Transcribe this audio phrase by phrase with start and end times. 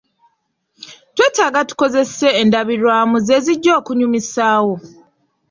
[1.15, 4.75] Twetaaga tukozese endabirwamu ze zijja okunyumisaawo.